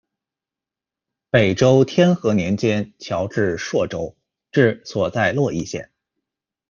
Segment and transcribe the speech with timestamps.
[1.29, 4.17] 北周天和年间侨置朔州，
[4.51, 5.91] 治所在洛邑县。